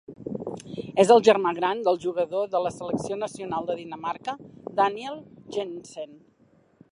És 1.01 1.09
el 1.15 1.21
germà 1.27 1.51
gran 1.57 1.83
del 1.87 1.99
jugador 2.05 2.47
de 2.55 2.63
la 2.67 2.71
selecció 2.79 3.19
nacional 3.23 3.69
de 3.69 3.77
Dinamarca 3.83 4.37
Daniel 4.83 5.23
Jensen. 5.57 6.19